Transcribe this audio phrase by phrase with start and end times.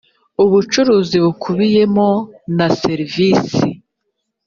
[0.43, 2.17] ubucuruzi bukubiye mon
[2.65, 3.67] a serivisi.